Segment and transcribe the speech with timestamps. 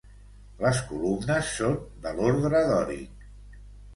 [0.63, 3.29] Les columnes són de l'ordre dòric.